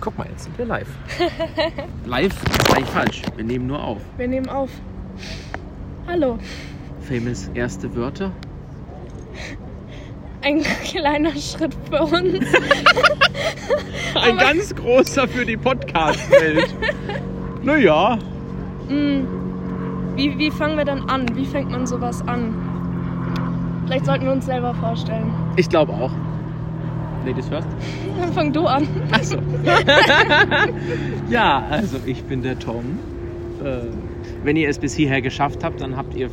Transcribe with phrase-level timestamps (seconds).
[0.00, 0.88] Guck mal, jetzt sind wir live.
[2.06, 2.34] live
[2.74, 3.22] eigentlich falsch.
[3.36, 3.98] Wir nehmen nur auf.
[4.16, 4.70] Wir nehmen auf.
[6.06, 6.38] Hallo.
[7.00, 8.32] Famous erste Wörter.
[10.42, 12.44] Ein kleiner Schritt für uns.
[14.14, 16.74] Ein ganz großer für die Podcast-Welt.
[17.62, 18.18] naja.
[18.88, 19.26] Mm.
[20.14, 21.26] Wie, wie fangen wir dann an?
[21.34, 22.54] Wie fängt man sowas an?
[23.86, 25.32] Vielleicht sollten wir uns selber vorstellen.
[25.56, 26.12] Ich glaube auch.
[27.24, 27.68] Ladies first.
[28.18, 28.86] Dann fang du an.
[29.10, 29.36] Achso.
[31.30, 32.98] ja, also ich bin der Tom.
[33.62, 33.86] Äh,
[34.44, 36.30] wenn ihr es bis hierher geschafft habt, dann habt ihr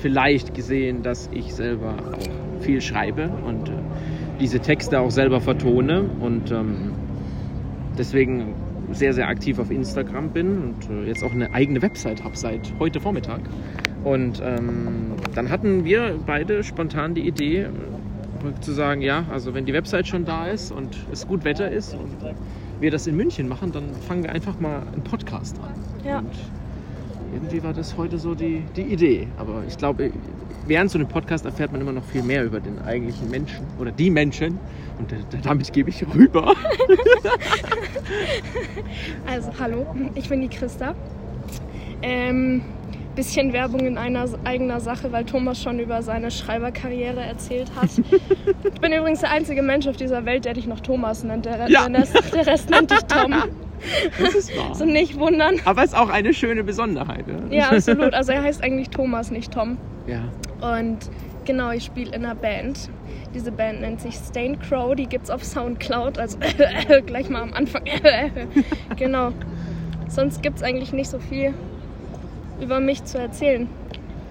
[0.00, 3.72] vielleicht gesehen, dass ich selber auch viel schreibe und äh,
[4.40, 6.92] diese Texte auch selber vertone und ähm,
[7.98, 8.54] deswegen
[8.92, 12.72] sehr, sehr aktiv auf Instagram bin und äh, jetzt auch eine eigene Website habe seit
[12.78, 13.40] heute Vormittag.
[14.04, 17.68] Und ähm, dann hatten wir beide spontan die Idee,
[18.60, 21.94] zu sagen, ja, also wenn die Website schon da ist und es gut Wetter ist
[21.94, 22.10] und
[22.80, 25.72] wir das in München machen, dann fangen wir einfach mal einen Podcast an.
[26.04, 26.18] Ja.
[26.18, 26.30] Und
[27.32, 29.28] irgendwie war das heute so die, die Idee.
[29.38, 30.12] Aber ich glaube,
[30.66, 33.90] während so einem Podcast erfährt man immer noch viel mehr über den eigentlichen Menschen oder
[33.90, 34.58] die Menschen.
[34.98, 36.54] Und damit gebe ich rüber.
[39.26, 40.94] Also, hallo, ich bin die Christa.
[42.02, 42.62] Ähm,
[43.14, 47.90] bisschen Werbung in einer eigener Sache, weil Thomas schon über seine Schreiberkarriere erzählt hat.
[48.64, 51.44] ich bin übrigens der einzige Mensch auf dieser Welt, der dich noch Thomas nennt.
[51.44, 51.88] Der, Ja.
[51.88, 53.34] der, Rest, der Rest nennt dich Tom.
[54.20, 54.74] Das ist wahr.
[54.74, 55.56] So nicht wundern.
[55.64, 57.24] Aber es ist auch eine schöne Besonderheit.
[57.50, 58.14] Ja, absolut.
[58.14, 59.76] Also er heißt eigentlich Thomas, nicht Tom.
[60.06, 60.20] ja.
[60.60, 60.98] Und
[61.44, 62.88] genau, ich spiele in einer Band.
[63.34, 66.38] Diese Band nennt sich Stained Crow, die gibt's auf Soundcloud, also
[67.06, 67.82] gleich mal am Anfang.
[68.96, 69.30] genau.
[70.08, 71.52] Sonst gibt's eigentlich nicht so viel
[72.60, 73.68] über mich zu erzählen.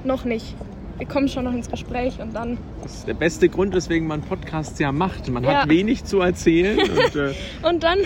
[0.04, 0.56] Noch nicht.
[0.98, 2.60] Wir kommen schon noch ins Gespräch und dann.
[2.84, 5.30] Das ist der beste Grund, weswegen man Podcasts ja macht.
[5.30, 5.62] Man Ja.
[5.62, 6.78] hat wenig zu erzählen.
[6.90, 7.34] Und, äh,
[7.64, 7.98] Und dann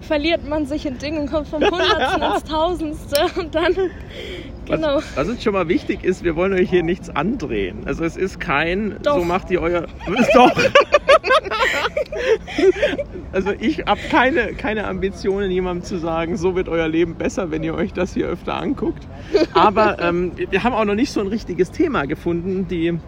[0.00, 3.74] verliert man sich in Dingen und kommt vom Hundertsten ins Tausendste und dann.
[4.66, 4.96] Genau.
[4.96, 7.82] Was, was uns schon mal wichtig ist, wir wollen euch hier nichts andrehen.
[7.86, 9.16] Also es ist kein, Doch.
[9.18, 9.86] so macht ihr euer...
[10.34, 10.52] Doch!
[13.32, 17.62] Also ich habe keine, keine Ambitionen, jemandem zu sagen, so wird euer Leben besser, wenn
[17.62, 19.06] ihr euch das hier öfter anguckt.
[19.54, 22.98] Aber ähm, wir haben auch noch nicht so ein richtiges Thema gefunden, die...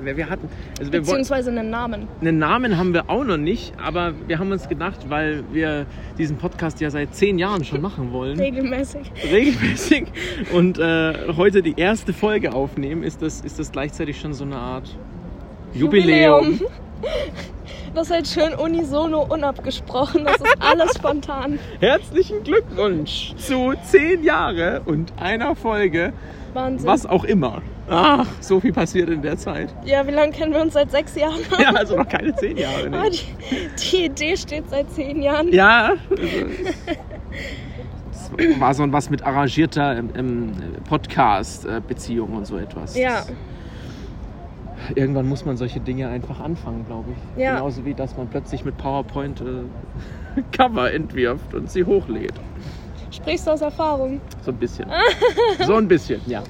[0.00, 2.06] Wir wir hatten, also wir Beziehungsweise einen Namen.
[2.20, 5.86] einen Namen haben wir auch noch nicht, aber wir haben uns gedacht, weil wir
[6.16, 9.10] diesen Podcast ja seit zehn Jahren schon machen wollen, Regelmäßig.
[9.28, 10.04] regelmäßig
[10.52, 14.54] und äh, heute die erste Folge aufnehmen, ist das, ist das gleichzeitig schon so eine
[14.54, 14.96] Art
[15.74, 16.60] Jubiläum.
[17.94, 20.24] Das ist halt schön unisono unabgesprochen.
[20.24, 21.58] Das ist alles spontan.
[21.80, 26.12] Herzlichen Glückwunsch zu zehn Jahre und einer Folge,
[26.52, 26.86] Wahnsinn.
[26.86, 27.62] was auch immer.
[27.90, 29.74] Ach, so viel passiert in der Zeit.
[29.84, 30.74] Ja, wie lange kennen wir uns?
[30.74, 31.40] Seit sechs Jahren?
[31.58, 32.88] Ja, also noch keine zehn Jahre.
[32.90, 33.10] Nee.
[33.10, 35.50] die, die Idee steht seit zehn Jahren.
[35.52, 36.22] Ja, also,
[38.36, 40.52] das war so ein was mit arrangierter ähm, ähm,
[40.88, 42.96] Podcast-Beziehung und so etwas.
[42.96, 43.24] Ja.
[44.94, 47.42] Irgendwann muss man solche Dinge einfach anfangen, glaube ich.
[47.42, 47.54] Ja.
[47.56, 52.34] Genauso wie, dass man plötzlich mit PowerPoint äh, Cover entwirft und sie hochlädt.
[53.10, 54.20] Sprichst du aus Erfahrung?
[54.42, 54.86] So ein bisschen.
[55.66, 56.42] so ein bisschen, ja.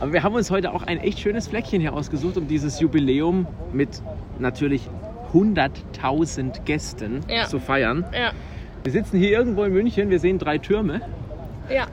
[0.00, 3.46] Aber wir haben uns heute auch ein echt schönes Fleckchen hier ausgesucht, um dieses Jubiläum
[3.72, 4.00] mit
[4.38, 4.88] natürlich
[5.34, 7.46] 100.000 Gästen Ja.
[7.46, 8.04] zu feiern.
[8.12, 8.30] Ja.
[8.84, 11.00] Wir sitzen hier irgendwo in München, wir sehen drei Türme.
[11.68, 11.86] Ja.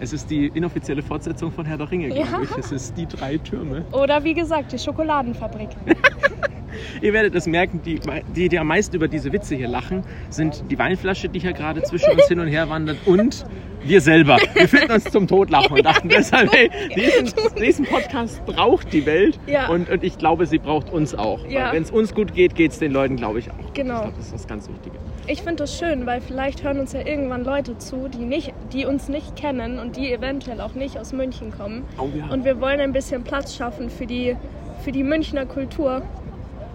[0.00, 2.40] Es ist die inoffizielle Fortsetzung von Herr der Ringe, glaube Ja.
[2.42, 2.56] ich.
[2.56, 3.84] Es ist die drei Türme.
[3.92, 5.70] Oder wie gesagt, die Schokoladenfabrik.
[7.02, 7.98] Ihr werdet es merken, die,
[8.36, 11.82] die, die am meisten über diese Witze hier lachen, sind die Weinflasche, die hier gerade
[11.82, 13.44] zwischen uns hin und her wandert und
[13.82, 14.38] wir selber.
[14.54, 19.40] Wir fühlten uns zum Totlachen und dachten deshalb, hey, diesen, diesen Podcast braucht die Welt
[19.46, 19.68] Ja.
[19.68, 21.44] und, und ich glaube, sie braucht uns auch.
[21.48, 21.72] Ja.
[21.72, 23.72] Wenn es uns gut geht, geht es den Leuten, glaube ich, auch.
[23.74, 23.94] Genau.
[23.94, 24.96] Ich glaube, das ist das ganz Wichtige.
[25.30, 28.86] Ich finde das schön, weil vielleicht hören uns ja irgendwann Leute zu, die, nicht, die
[28.86, 31.84] uns nicht kennen und die eventuell auch nicht aus München kommen.
[31.98, 32.28] Oh ja.
[32.28, 34.36] Und wir wollen ein bisschen Platz schaffen für die,
[34.82, 36.00] für die Münchner Kultur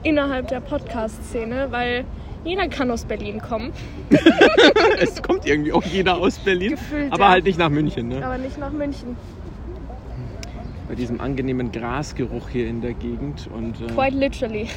[0.03, 2.05] innerhalb der Podcast-Szene, weil
[2.45, 3.71] jeder kann aus Berlin kommen,
[4.99, 7.29] es kommt irgendwie auch jeder aus Berlin, Gefühlt, aber ja.
[7.29, 8.09] halt nicht nach München.
[8.09, 8.23] Ne?
[8.23, 9.15] aber nicht nach München.
[10.87, 14.67] Bei diesem angenehmen Grasgeruch hier in der Gegend und, äh, Quite literally.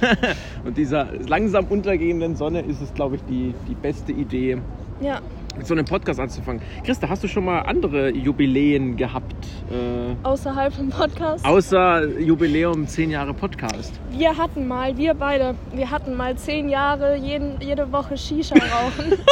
[0.64, 4.58] und dieser langsam untergehenden Sonne ist es, glaube ich, die, die beste Idee,
[5.00, 5.20] Ja.
[5.56, 6.62] mit so einem Podcast anzufangen.
[6.84, 9.36] Christa, hast du schon mal andere Jubiläen gehabt?
[9.70, 11.44] Äh, Außerhalb vom Podcast.
[11.44, 13.92] außer Jubiläum 10 Jahre Podcast.
[14.10, 19.18] Wir hatten mal, wir beide, wir hatten mal zehn Jahre jeden, jede Woche Shisha rauchen.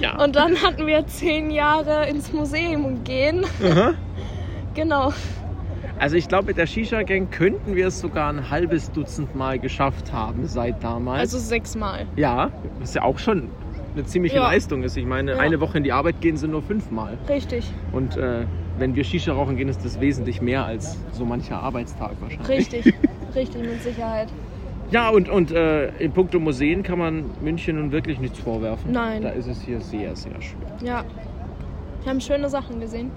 [0.00, 0.20] Ja.
[0.22, 3.44] Und dann hatten wir zehn Jahre ins Museum gehen.
[3.64, 3.94] Aha.
[4.76, 5.12] Genau.
[5.98, 10.12] Also ich glaube, mit der Shisha-Gang könnten wir es sogar ein halbes Dutzend Mal geschafft
[10.12, 11.20] haben seit damals.
[11.20, 12.06] Also sechsmal.
[12.16, 12.50] ja,
[12.80, 13.48] was ja auch schon
[13.94, 14.42] eine ziemliche Ja.
[14.42, 14.96] Leistung ist.
[14.98, 15.38] Ich meine, Ja.
[15.38, 17.16] eine Woche in die Arbeit gehen sie nur fünfmal.
[17.30, 18.44] Richtig, Und äh,
[18.78, 22.48] wenn wir Shisha rauchen gehen, ist das wesentlich mehr als so mancher Arbeitstag wahrscheinlich.
[22.74, 22.94] richtig,
[23.34, 24.28] richtig mit Sicherheit.
[24.90, 28.92] Ja, und, und äh, in puncto Museen kann man München nun wirklich nichts vorwerfen.
[28.92, 29.22] Nein.
[29.22, 30.58] Da ist es hier sehr, sehr schön.
[30.84, 31.04] Ja.
[32.02, 33.10] Wir haben schöne Sachen gesehen.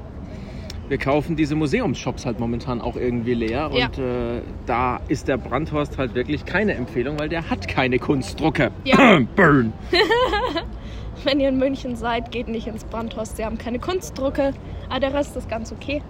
[0.89, 3.69] Wir kaufen diese Museumsshops halt momentan auch irgendwie leer.
[3.73, 3.85] Ja.
[3.85, 8.71] Und äh, da ist der Brandhorst halt wirklich keine Empfehlung, weil der hat keine Kunstdrucke.
[8.83, 9.19] Ja.
[9.35, 9.71] Burn.
[11.23, 13.37] Wenn ihr in München seid, geht nicht ins Brandhorst.
[13.37, 14.53] Sie haben keine Kunstdrucke,
[14.89, 16.01] aber der Rest ist ganz okay.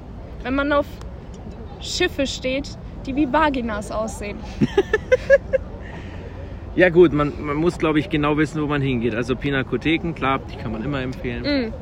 [0.43, 0.85] Wenn man auf
[1.81, 4.37] Schiffe steht, die wie Vaginas aussehen.
[6.75, 9.13] Ja gut, man, man muss glaube ich genau wissen, wo man hingeht.
[9.13, 11.43] Also Pinakotheken, klar, die kann man immer empfehlen.
[11.43, 11.73] Mm,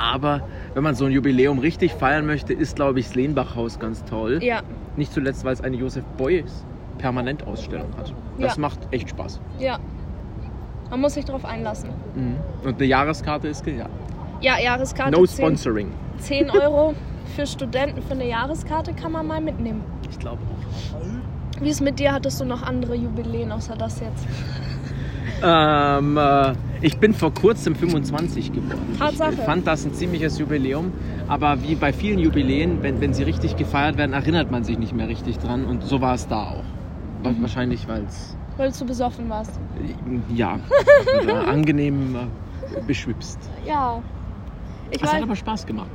[0.00, 0.40] Aber
[0.74, 4.38] wenn man so ein Jubiläum richtig feiern möchte, ist glaube ich das Lehnbachhaus ganz toll.
[4.42, 4.62] ja,
[4.96, 6.64] Nicht zuletzt, weil es eine Josef Beuys
[6.98, 8.14] Permanentausstellung hat.
[8.38, 8.60] Das Ja.
[8.60, 9.40] macht echt Spaß.
[9.58, 9.78] ja.
[10.90, 11.90] Man muss sich darauf einlassen.
[12.64, 13.90] Und eine Jahreskarte ist gejagt.
[14.40, 15.92] Ja, Jahreskarte No 10, sponsoring.
[16.18, 16.94] 10 Euro
[17.36, 19.84] für Studenten für eine Jahreskarte kann man mal mitnehmen.
[20.10, 20.38] Ich glaube
[21.60, 22.12] Wie ist mit dir?
[22.12, 24.26] Hattest du noch andere Jubiläen außer das jetzt?
[25.42, 26.52] Ähm, äh,
[26.82, 28.96] ich bin vor kurzem 25 geworden.
[28.98, 29.32] Tatsache.
[29.34, 30.92] Ich fand das ein ziemliches Jubiläum.
[31.28, 34.94] Aber wie bei vielen Jubiläen, wenn, wenn sie richtig gefeiert werden, erinnert man sich nicht
[34.94, 35.64] mehr richtig dran.
[35.64, 36.64] Und so war es da auch.
[37.24, 37.42] Mhm.
[37.42, 39.58] Wahrscheinlich, weil es Weil du besoffen warst.
[40.34, 40.58] ja,
[41.46, 43.38] angenehm äh, beschwipst.
[43.66, 44.02] Ja.
[44.90, 45.90] Ich, Es hat aber Spaß gemacht.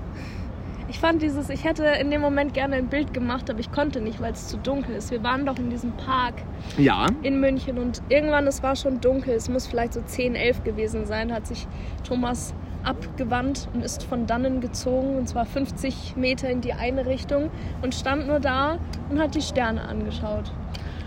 [0.88, 4.02] Ich fand dieses, ich hätte in dem Moment gerne ein Bild gemacht, aber ich konnte
[4.02, 5.12] nicht, weil es zu dunkel ist.
[5.12, 6.36] Wir waren doch in diesem Park
[6.78, 10.64] Ja, in München und irgendwann, es war schon dunkel, es muss vielleicht so 10, 11
[10.64, 11.68] gewesen sein, hat sich
[12.04, 12.54] Thomas
[12.84, 17.50] abgewandt und ist von dannen gezogen und zwar 50 Meter in die eine Richtung
[17.82, 18.78] und stand nur da
[19.10, 20.52] und hat die Sterne angeschaut.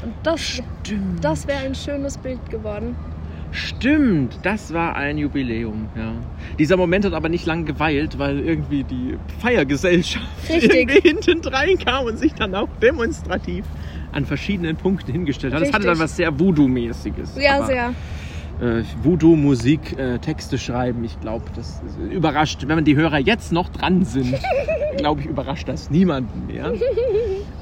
[0.03, 1.25] Und das, stimmt.
[1.25, 2.97] das wäre ein schönes Bild geworden.
[3.51, 5.89] Stimmt, das war ein Jubiläum.
[5.97, 6.13] Ja.
[6.59, 12.19] Dieser Moment hat aber nicht lang geweilt, weil irgendwie die Feiergesellschaft irgendwie hinten reinkam und
[12.19, 13.65] sich dann auch demonstrativ
[14.13, 15.63] an verschiedenen Punkten hingestellt hat.
[15.63, 17.37] Das hatte dann was sehr Voodoo-mäßiges.
[17.37, 17.95] Ja, sehr.
[18.61, 22.65] Äh, Voodoo-Musik, äh, Texte schreiben, ich glaube, das überrascht.
[22.67, 24.35] Wenn die Hörer jetzt noch dran sind,
[24.97, 26.73] glaube ich, überrascht das niemanden mehr.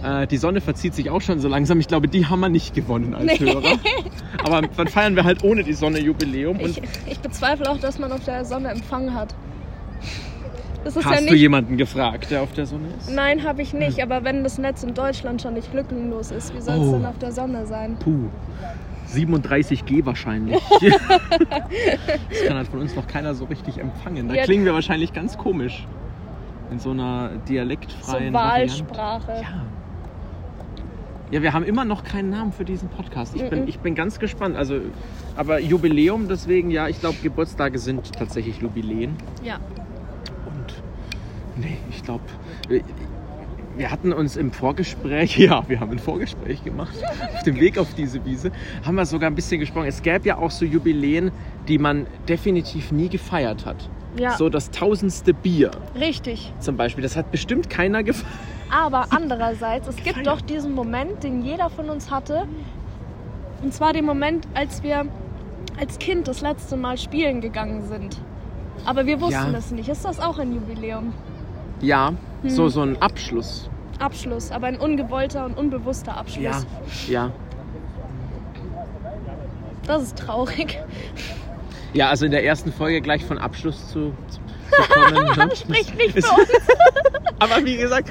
[0.02, 1.80] Äh, die Sonne verzieht sich auch schon so langsam.
[1.80, 3.38] Ich glaube, die haben wir nicht gewonnen als Nee.
[3.40, 3.78] Hörer.
[4.42, 6.58] Aber dann feiern wir halt ohne die Sonne Jubiläum.
[6.60, 9.34] Und Ich, ich bezweifle auch, dass man auf der Sonne Empfang hat.
[10.84, 11.40] Das ist Hast ja du nicht.
[11.40, 13.12] jemanden gefragt, der auf der Sonne ist?
[13.12, 14.00] Nein, habe ich nicht.
[14.02, 16.92] Aber wenn das Netz in Deutschland schon nicht lückenlos ist, wie soll es Oh.
[16.92, 17.96] denn auf der Sonne sein?
[17.98, 18.28] Puh.
[19.12, 20.60] 37G wahrscheinlich.
[20.80, 24.28] das kann halt von uns noch keiner so richtig empfangen.
[24.28, 24.44] Da Ja.
[24.44, 25.86] klingen wir wahrscheinlich ganz komisch.
[26.70, 28.72] In so einer So dialektfreien Variante.
[28.72, 29.32] Wahlsprache.
[29.42, 29.64] Ja.
[31.30, 33.34] Ja, wir haben immer noch keinen Namen für diesen Podcast.
[33.34, 33.68] Ich bin, Mhm.
[33.68, 34.56] ich bin ganz gespannt.
[34.56, 34.76] Also,
[35.36, 39.16] aber Jubiläum, deswegen, ja, ich glaube, Geburtstage sind tatsächlich Jubiläen.
[39.42, 39.56] Ja.
[40.46, 40.82] Und
[41.56, 42.22] nee, ich glaube,
[43.76, 46.94] wir, hatten uns im Vorgespräch, ja, wir haben ein Vorgespräch gemacht,
[47.34, 48.50] auf dem Weg auf diese Wiese,
[48.84, 49.86] haben wir sogar ein bisschen gesprochen.
[49.86, 51.30] Es gäbe ja auch so Jubiläen,
[51.68, 53.88] die man definitiv nie gefeiert hat.
[54.18, 54.36] Ja.
[54.36, 56.52] So das tausendste Bier Richtig.
[56.58, 58.32] zum Beispiel, das hat bestimmt keiner gefeiert.
[58.70, 62.48] Aber andererseits, es gibt doch diesen Moment, den jeder von uns hatte.
[63.62, 65.06] Und zwar den Moment, als wir
[65.78, 68.16] als Kind das letzte Mal spielen gegangen sind.
[68.84, 69.58] Aber wir wussten Ja.
[69.58, 69.88] es nicht.
[69.88, 71.12] Ist das auch ein Jubiläum?
[71.80, 72.12] Ja,
[72.44, 72.70] so, Hm.
[72.70, 73.68] so ein Abschluss.
[74.00, 76.66] Abschluss, aber ein ungewollter und unbewusster Abschluss.
[77.08, 77.32] Ja, ja.
[79.86, 80.78] Das ist traurig.
[81.92, 84.40] Ja, also in der ersten Folge gleich von Abschluss zu, zu,
[84.92, 85.48] kommen.
[85.48, 85.56] ne?
[85.56, 86.50] Spricht nicht für uns.
[87.38, 88.10] Aber wie gesagt,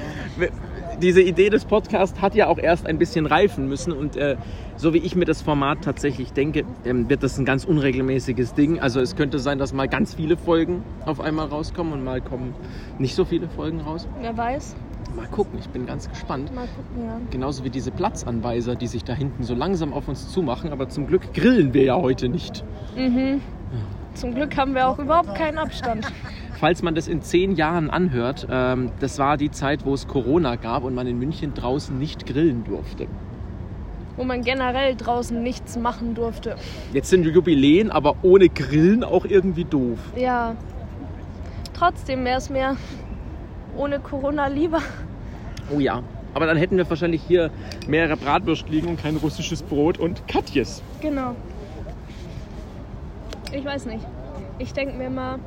[1.02, 4.36] diese Idee des Podcasts hat ja auch erst ein bisschen reifen müssen und äh,
[4.76, 8.80] so wie ich mir das Format tatsächlich denke, ähm, wird das ein ganz unregelmäßiges Ding.
[8.80, 12.54] Also es könnte sein, dass mal ganz viele Folgen auf einmal rauskommen und mal kommen
[12.98, 14.08] nicht so viele Folgen raus.
[14.20, 14.76] Wer weiß.
[15.16, 16.54] Mal gucken, ich bin ganz gespannt.
[16.54, 17.18] Mal gucken, ja.
[17.30, 21.06] Genauso wie diese Platzanweiser, die sich da hinten so langsam auf uns zumachen, aber zum
[21.06, 22.62] Glück grillen wir ja heute nicht.
[22.94, 23.40] Mhm.
[24.12, 26.06] Zum Glück haben wir auch überhaupt keinen Abstand.
[26.58, 30.56] Falls man das in zehn Jahren anhört, ähm, das war die Zeit, wo es Corona
[30.56, 33.06] gab und man in München draußen nicht grillen durfte.
[34.16, 36.56] Wo man generell draußen nichts machen durfte.
[36.92, 39.98] Jetzt sind Jubiläen, aber ohne Grillen auch irgendwie doof.
[40.14, 40.56] Ja.
[41.74, 42.76] Trotzdem wäre es mir
[43.76, 44.80] ohne Corona lieber.
[45.74, 46.02] Oh ja.
[46.34, 47.50] Aber dann hätten wir wahrscheinlich hier
[47.86, 50.82] mehrere Bratwürste liegen und kein russisches Brot und Katjes.
[51.00, 51.34] Genau.
[53.52, 54.04] Ich weiß nicht.
[54.58, 55.38] Ich denke mir mal,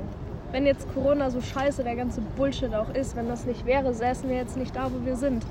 [0.51, 4.29] wenn jetzt Corona so scheiße der ganze Bullshit auch ist, wenn das nicht wäre, säßen
[4.29, 5.45] wir jetzt nicht da, wo wir sind.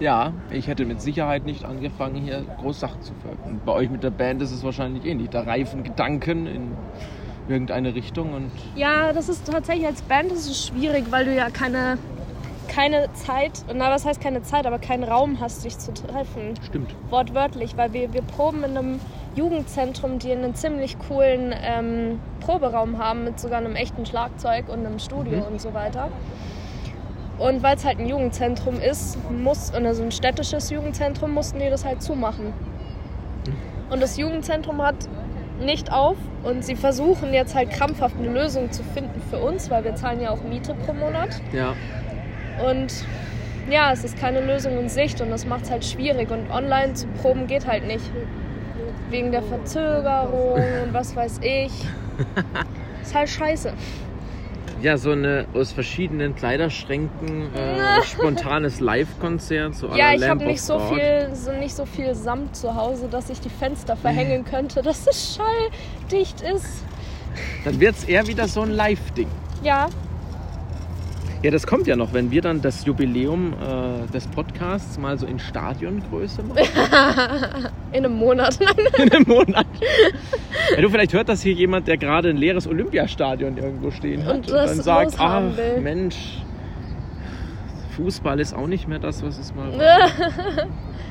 [0.00, 3.60] Ja, ich hätte mit Sicherheit nicht angefangen, hier groß Sachen zu veröffentlichen.
[3.64, 5.30] Bei euch mit der Band ist es wahrscheinlich ähnlich.
[5.30, 6.72] Da reifen Gedanken in
[7.48, 11.50] irgendeine Richtung und Ja, das ist tatsächlich als Band ist es schwierig, weil du ja
[11.50, 11.98] keine,
[12.68, 16.54] keine Zeit, na was heißt keine Zeit, aber keinen Raum hast, dich zu treffen.
[16.66, 16.94] stimmt.
[17.10, 19.00] Wortwörtlich, weil wir, wir proben in einem
[19.36, 24.98] Jugendzentrum, die einen ziemlich coolen ähm, Proberaum haben mit sogar einem echten Schlagzeug und einem
[24.98, 25.52] Studio Mhm.
[25.54, 26.08] und so weiter.
[27.38, 31.84] Und weil es halt ein Jugendzentrum ist, muss, also ein städtisches Jugendzentrum, mussten die das
[31.84, 32.52] halt zumachen.
[33.90, 34.94] Und das Jugendzentrum hat
[35.60, 39.84] nicht auf und sie versuchen jetzt halt krampfhaft eine Lösung zu finden für uns, weil
[39.84, 41.40] wir zahlen ja auch Miete pro Monat.
[41.52, 41.74] Ja.
[42.66, 42.92] Und
[43.70, 46.30] ja, es ist keine Lösung in Sicht und das macht es halt schwierig.
[46.30, 48.04] Und online zu proben geht halt nicht.
[49.10, 51.72] Wegen der Verzögerung und was weiß ich.
[53.02, 53.72] Ist halt scheiße.
[54.82, 59.74] Ja, so eine aus verschiedenen Kleiderschränken äh, spontanes Live-Konzert.
[59.74, 63.30] So Ja, ich habe nicht so viel, so nicht so viel Samt zu Hause, dass
[63.30, 66.84] ich die Fenster verhängen könnte, dass es schalldicht ist.
[67.64, 69.28] Dann wird es eher wieder so ein Live-Ding.
[69.62, 69.88] Ja,
[71.44, 75.26] Ja, das kommt ja noch, wenn wir dann das Jubiläum äh, des Podcasts mal so
[75.26, 76.56] in Stadiongröße machen.
[77.92, 78.58] in einem Monat.
[78.96, 79.66] in einem Monat.
[80.74, 84.36] Ja, du, vielleicht hört das hier jemand, der gerade ein leeres Olympiastadion irgendwo stehen hat
[84.36, 85.82] Und das dann sagt, ach will.
[85.82, 86.16] Mensch,
[87.94, 90.08] Fußball ist auch nicht mehr das, was es mal war.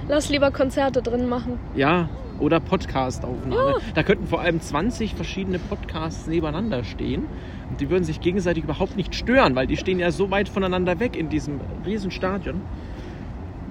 [0.08, 1.60] Lass lieber Konzerte drin machen.
[1.76, 2.10] Ja,
[2.40, 3.76] oder Podcast-Aufnahme.
[3.94, 7.26] Da könnten vor allem 20 verschiedene Podcasts nebeneinander stehen.
[7.70, 11.00] Und die würden sich gegenseitig überhaupt nicht stören, weil die stehen ja so weit voneinander
[11.00, 12.62] weg in diesem riesen Stadion.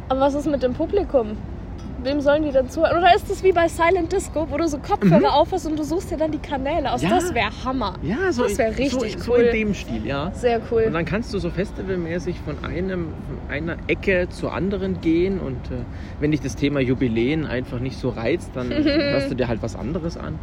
[0.08, 1.36] Aber was ist mit dem Publikum?
[2.04, 2.98] Wem sollen die denn zuhören?
[2.98, 6.10] Oder ist es wie bei Silent Disco, wo du so Kopfhörer aufhast und du suchst
[6.10, 7.00] dir dann die Kanäle aus?
[7.02, 7.10] Ja.
[7.10, 7.94] Das wäre Hammer.
[8.02, 9.40] Ja, so, Das wär in- richtig so, so cool.
[9.40, 10.30] in dem Stil, ja.
[10.34, 10.90] Sehr Und cool.
[10.92, 15.38] dann kannst du so festivalmäßig von, einem, von einer Ecke zur anderen gehen.
[15.38, 15.84] Und äh,
[16.18, 19.76] wenn dich das Thema Jubiläen einfach nicht so reizt, dann hörst du dir halt was
[19.76, 20.38] anderes an.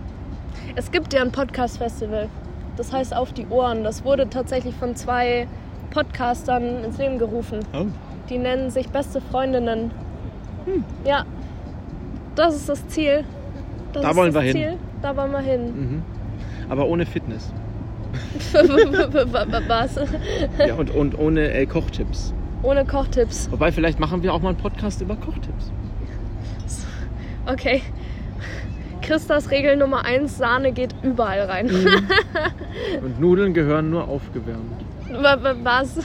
[0.76, 2.30] Es gibt ja ein Podcast-Festival.
[2.78, 3.84] Das heißt Auf die Ohren.
[3.84, 5.48] Das wurde tatsächlich von zwei
[5.92, 7.60] Podcastern ins Leben gerufen.
[7.74, 7.86] Oh.
[8.30, 9.92] Die nennen sich Beste Freundinnen.
[11.04, 11.26] Ja,
[12.40, 13.24] das ist das Ziel.
[13.94, 14.54] Das Da wollen wir hin.
[14.54, 14.78] Ziel.
[15.02, 15.66] Da wollen wir hin.
[15.66, 16.02] Mhm.
[16.70, 17.52] Aber ohne Fitness.
[19.68, 19.96] Was?
[20.66, 22.34] Ja, und, und ohne äh, Kochtipps.
[22.64, 23.50] Ohne Kochtipps.
[23.52, 25.72] Wobei, vielleicht machen wir auch mal einen Podcast über Kochtipps.
[27.46, 27.82] Okay.
[29.02, 31.70] Christas Regel Nummer 1, Sahne geht überall rein.
[33.04, 34.84] Und Nudeln gehören nur aufgewärmt.
[35.12, 35.98] Wa- wa- Was?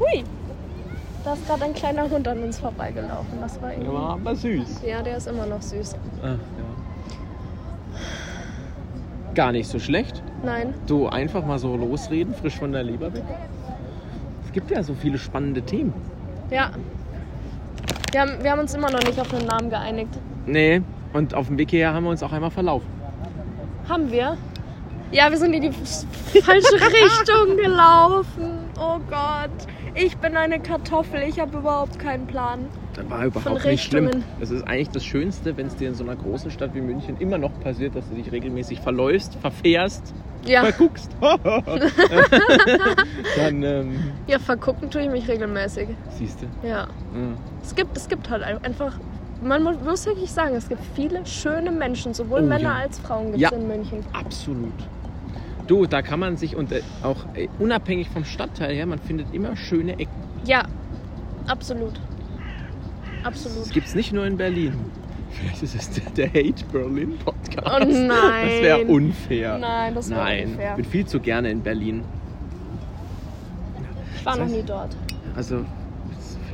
[0.00, 0.24] Hui.
[1.24, 3.40] Da ist gerade ein kleiner Hund an uns vorbeigelaufen.
[3.40, 3.90] Das war irgendwie.
[3.90, 4.82] Der war aber süß.
[4.86, 5.96] Ja, der ist immer noch süß.
[6.22, 6.38] Ach, ja.
[9.34, 10.22] Gar nicht so schlecht.
[10.44, 10.74] Nein.
[10.86, 13.24] Du einfach mal so losreden, frisch von der Leber weg.
[14.44, 15.94] Es gibt ja so viele spannende Themen.
[16.50, 16.70] Ja.
[18.12, 20.10] Wir haben, wir haben uns immer noch nicht auf einen Namen geeinigt.
[20.46, 20.82] Nee,
[21.14, 22.86] und auf dem Weg hierher haben wir uns auch einmal verlaufen.
[23.88, 24.36] Haben wir?
[25.10, 25.72] Ja, wir sind in die
[26.40, 28.58] falsche Richtung gelaufen.
[28.78, 29.66] Oh Gott.
[29.94, 31.22] Ich bin eine Kartoffel.
[31.22, 32.66] Ich habe überhaupt keinen Plan.
[32.94, 34.10] Das war überhaupt Von nicht schlimm.
[34.40, 37.16] Das ist eigentlich das Schönste, wenn es dir in so einer großen Stadt wie München
[37.20, 40.12] immer noch passiert, dass du dich regelmäßig verläufst, verfährst,
[40.46, 41.10] Ja, verguckst.
[43.36, 45.88] Dann ähm, ja vergucken tue ich mich regelmäßig.
[46.18, 46.46] siehst du.
[46.66, 46.74] Ja.
[46.78, 46.88] Ja.
[47.62, 48.92] Es gibt, es gibt halt einfach.
[49.42, 52.74] Man mu- muss wirklich sagen, es gibt viele schöne Menschen, sowohl Oh, Männer ja.
[52.76, 53.50] als Frauen gibt Ja.
[53.50, 53.98] es in München.
[54.12, 54.72] Absolut.
[55.66, 59.32] Du, da kann man sich und äh, auch äh, unabhängig vom Stadtteil her, man findet
[59.32, 60.12] immer schöne Ecken.
[60.44, 60.64] Ja,
[61.46, 61.94] absolut.
[63.22, 63.70] Das Absolut.
[63.72, 64.74] gibt es nicht nur in Berlin.
[65.30, 67.66] Vielleicht ist es der, Hate Berlin Podcast.
[67.66, 68.08] Oh nein.
[68.08, 69.58] Das wäre unfair.
[69.58, 70.70] Nein, das wäre Nein, unfair.
[70.72, 72.02] ich bin viel zu gerne in Berlin.
[74.16, 74.96] Ich war noch das heißt- nie dort.
[75.34, 75.64] Also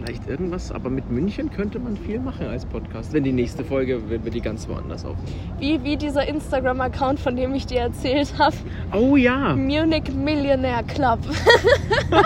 [0.01, 3.13] vielleicht irgendwas, aber mit München könnte man viel machen als Podcast.
[3.13, 5.37] Wenn die nächste Folge, wenn wir die ganz woanders aufnehmen.
[5.59, 8.57] Wie, wie dieser Instagram-Account, von dem ich dir erzählt habe.
[8.93, 11.19] Oh ja, Munich Millionaire Club.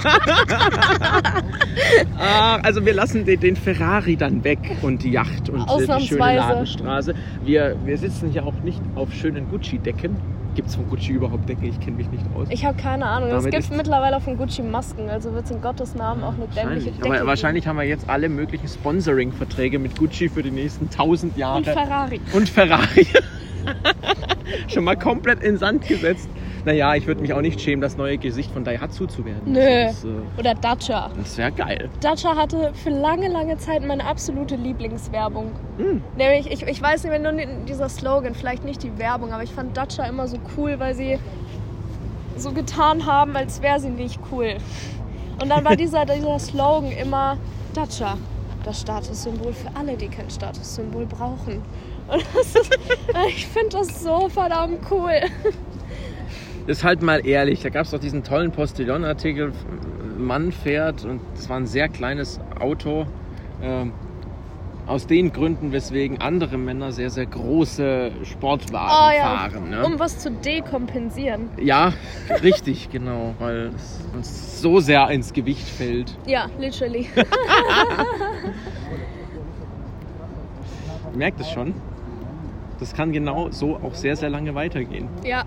[2.19, 5.69] ah, also wir lassen den, den Ferrari dann weg und die Yacht und die schöne
[5.69, 6.39] Ausnahmsweise.
[6.39, 7.15] Ladenstraße.
[7.45, 10.17] Wir, wir sitzen hier auch nicht auf schönen Gucci-Decken.
[10.55, 11.65] Gibt es von Gucci überhaupt Decken?
[11.65, 12.47] Ich kenne mich nicht aus.
[12.51, 13.29] Ich habe keine Ahnung.
[13.31, 16.35] es Damit gibt ist- mittlerweile von Gucci Masken, also wird es in Gottes Namen auch
[16.35, 16.97] eine dämliche Wahrscheinlich.
[17.01, 21.37] Decke Aber wahrscheinlich haben wir jetzt alle möglichen Sponsoring-Verträge mit Gucci für die nächsten tausend
[21.37, 21.59] Jahre.
[21.59, 22.21] Und Ferrari.
[22.33, 23.07] Und Ferrari.
[24.69, 26.29] Schon mal komplett in Sand gesetzt.
[26.65, 29.53] Naja, ich würde mich auch nicht schämen, das neue Gesicht von Daihatsu zu werden.
[29.53, 29.85] Nö.
[29.85, 31.11] Das, äh, Oder Dacia.
[31.15, 31.91] das wäre geil.
[32.01, 35.53] Dacia hatte für lange, lange Zeit meine absolute Lieblingswerbung.
[35.77, 36.03] Hm.
[36.17, 37.33] Nämlich, ich, ich weiß nicht, wenn nur
[37.69, 41.19] dieser Slogan, vielleicht nicht die Werbung, aber ich fand Dacia immer so cool, weil sie
[42.37, 44.57] so getan haben, als wäre sie nicht cool.
[45.43, 47.37] Und dann war dieser, dieser Slogan immer
[47.75, 48.17] Dacia,
[48.65, 51.63] das Statussymbol für alle, die kein Statussymbol brauchen.
[52.09, 52.57] Und ist,
[53.29, 55.21] ich finde das so verdammt cool.
[56.67, 59.53] Ist halt mal ehrlich, da gab es doch diesen tollen Postillon-Artikel,
[60.19, 63.07] Mann fährt und es war ein sehr kleines Auto.
[63.63, 63.93] ähm,
[64.87, 69.71] aus den Gründen, weswegen andere Männer sehr, sehr große Sportwagen Oh ja, fahren.
[69.71, 69.83] Ne?
[69.83, 71.49] um was zu dekompensieren.
[71.59, 71.95] Ja,
[72.43, 76.19] richtig, genau, weil es uns so sehr ins Gewicht fällt.
[76.27, 77.09] Ja, literally.
[81.15, 81.73] Merkt es schon.
[82.79, 85.09] Das kann genau so auch sehr, sehr lange weitergehen.
[85.25, 85.45] Ja,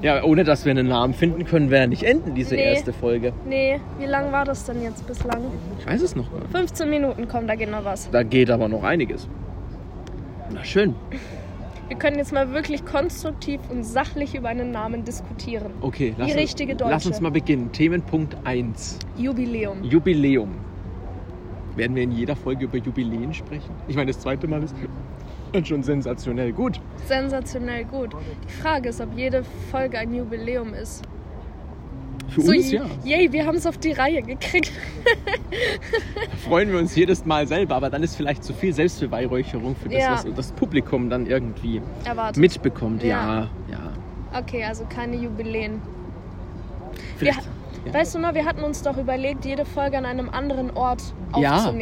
[0.00, 2.62] Ja, ohne dass wir einen Namen finden, können wir ja nicht enden, diese Nee.
[2.74, 3.32] erste Folge.
[3.46, 5.40] nee, wie lang war das denn jetzt bislang?
[5.80, 6.50] Ich weiß es noch gar nicht.
[6.52, 8.08] 15 Minuten kommt da genau was.
[8.10, 9.28] Da geht aber noch einiges.
[10.52, 10.94] Na schön.
[11.88, 15.72] Wir können jetzt mal wirklich konstruktiv und sachlich über einen Namen diskutieren.
[15.80, 16.90] Okay, lass, uns- richtige Deutsche.
[16.92, 17.72] lass uns mal beginnen.
[17.72, 18.98] Themenpunkt 1.
[19.16, 19.82] Jubiläum.
[19.82, 20.50] Jubiläum.
[21.76, 23.70] Werden wir in jeder Folge über Jubiläen sprechen?
[23.88, 24.74] Ich meine, das zweite Mal ist
[25.64, 26.80] schon sensationell gut.
[27.06, 28.10] Sensationell gut.
[28.48, 31.02] Die Frage ist, ob jede Folge ein Jubiläum ist.
[32.28, 32.82] Für So, uns ja.
[33.04, 34.70] Yay, wir haben es auf die Reihe gekriegt.
[35.50, 39.88] Da freuen wir uns jedes Mal selber, aber dann ist vielleicht zu viel Selbstbeweihräucherung für
[39.88, 40.12] das, Ja.
[40.12, 42.36] was das Publikum dann irgendwie Erwartet.
[42.36, 43.02] mitbekommt.
[43.02, 43.48] Ja.
[43.70, 43.72] Ja,
[44.32, 44.38] ja.
[44.40, 45.80] Okay, also keine Jubiläen.
[47.16, 47.48] Vielleicht,
[47.86, 47.94] ja.
[47.94, 51.02] Weißt du noch, wir hatten uns doch überlegt, jede Folge an einem anderen Ort
[51.38, 51.72] Ja.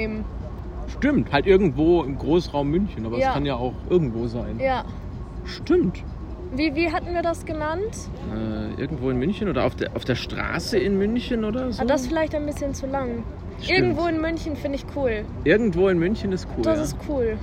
[0.89, 3.29] Stimmt, halt irgendwo im Großraum München, aber Ja.
[3.29, 4.59] es kann ja auch irgendwo sein.
[4.61, 4.85] Ja.
[5.45, 6.03] Stimmt.
[6.55, 8.09] Wie, wie hatten wir das genannt?
[8.33, 11.83] Äh, irgendwo in München oder auf der, auf der Straße in München oder so?
[11.83, 13.25] Ah, das ist vielleicht ein bisschen zu lang.
[13.61, 13.79] Stimmt.
[13.79, 15.25] Irgendwo in München finde ich cool.
[15.45, 16.63] Irgendwo in München ist cool.
[16.63, 16.85] Das ja.
[16.85, 17.37] ist cool.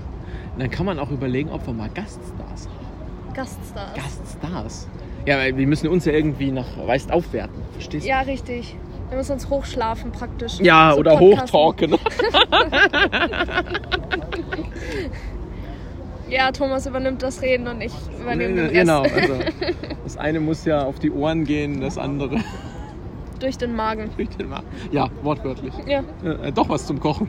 [0.58, 3.34] Dann kann man auch überlegen, ob wir mal Gaststars haben.
[3.34, 3.96] Gaststars.
[3.96, 4.88] Gaststars.
[5.26, 7.62] Ja, weil wir müssen uns ja irgendwie nach Weist aufwerten.
[7.74, 8.10] Verstehst du?
[8.10, 8.78] Ja, richtig.
[9.14, 10.60] Wir müssen uns hochschlafen praktisch.
[10.60, 11.60] Ja, So oder Podcasten.
[11.60, 12.00] hochtalken.
[16.30, 18.74] Ja, Thomas übernimmt das Reden und ich übernehme den Rest.
[18.74, 19.36] genau, also
[20.04, 22.38] das eine muss ja auf die Ohren gehen, das andere
[23.40, 24.10] Durch den Magen.
[24.18, 24.66] durch den Magen.
[24.92, 25.74] Ja, wortwörtlich.
[25.86, 26.00] Ja.
[26.24, 27.28] Äh, doch was zum Kochen.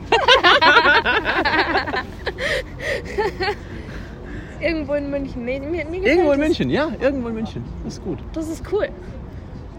[4.59, 5.45] Irgendwo in München.
[5.45, 6.39] Nee, mir, mir Irgendwo in.
[6.39, 7.63] München, ja, irgendwo in München.
[7.83, 8.17] Das ist gut.
[8.33, 8.89] Das ist cool.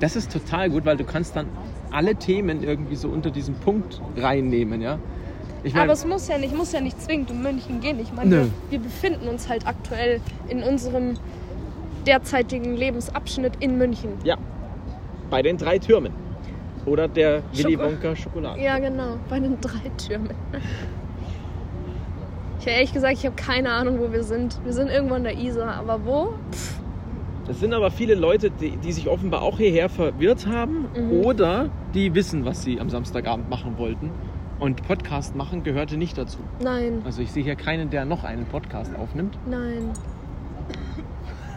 [0.00, 1.46] Das ist total gut, weil du kannst dann
[1.90, 4.98] alle Themen irgendwie so unter diesen Punkt reinnehmen, ja.
[5.64, 7.98] Ich Aber meine, es muss ja nicht, muss ja nicht zwingend um München gehen.
[8.00, 11.14] Ich meine, wir, wir befinden uns halt aktuell in unserem
[12.06, 14.10] derzeitigen Lebensabschnitt in München.
[14.22, 14.36] ja,
[15.30, 16.12] bei den drei Türmen.
[16.84, 18.60] Oder der Willy Schoko- Wonka Schokolade.
[18.62, 20.30] Ja, genau, bei den drei Türmen.
[22.60, 24.58] Ich habe ehrlich gesagt, ich habe keine Ahnung, wo wir sind.
[24.64, 26.34] Wir sind irgendwo an der Isar, aber wo?
[27.46, 31.10] Das sind aber viele Leute, die, die sich offenbar auch hierher verirrt haben Mhm.
[31.24, 34.10] oder die wissen, was sie am Samstagabend machen wollten.
[34.58, 36.38] Und Podcast machen gehörte nicht dazu.
[36.62, 39.38] Nein, Also ich sehe hier keinen, der noch einen Podcast aufnimmt.
[39.48, 39.90] nein.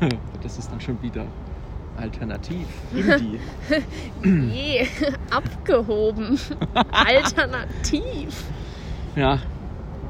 [0.43, 1.25] Das ist dann schon wieder
[1.97, 2.65] alternativ.
[2.93, 3.39] Indie.
[4.53, 4.87] Je,
[5.29, 6.39] abgehoben.
[6.91, 8.45] Alternativ.
[9.17, 9.39] ja,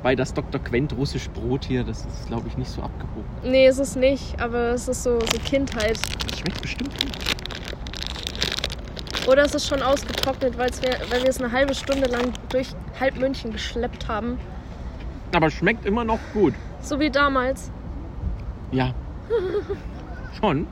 [0.03, 0.61] bei das Dr.
[0.61, 3.25] Quent russisch Brot hier, das ist glaube ich nicht so abgehoben.
[3.43, 5.99] Nee, ist es nicht, aber es ist so, so Kindheit.
[6.27, 7.11] Das schmeckt bestimmt gut.
[9.27, 13.51] Oder es ist schon ausgetrocknet, weil wir es eine halbe Stunde lang durch halb München
[13.51, 14.39] geschleppt haben.
[15.35, 16.53] Aber schmeckt immer noch gut.
[16.81, 17.71] So wie damals.
[18.71, 18.93] Ja.
[20.39, 20.67] Schon.